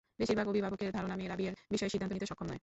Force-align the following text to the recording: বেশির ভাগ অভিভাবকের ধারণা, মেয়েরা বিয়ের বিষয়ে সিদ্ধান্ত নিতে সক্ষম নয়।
বেশির 0.19 0.37
ভাগ 0.39 0.47
অভিভাবকের 0.53 0.89
ধারণা, 0.97 1.15
মেয়েরা 1.19 1.35
বিয়ের 1.39 1.55
বিষয়ে 1.73 1.91
সিদ্ধান্ত 1.93 2.13
নিতে 2.15 2.29
সক্ষম 2.31 2.47
নয়। 2.51 2.59